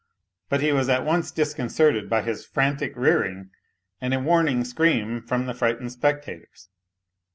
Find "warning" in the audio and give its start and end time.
4.19-4.63